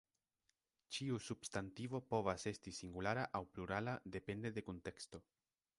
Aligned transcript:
Ĉiu 0.95 1.19
substantivo 1.25 2.01
povas 2.15 2.47
esti 2.53 2.75
singulara 2.79 3.27
aŭ 3.41 3.45
plurala 3.55 3.97
depende 4.19 4.57
de 4.59 4.67
kunteksto. 4.71 5.25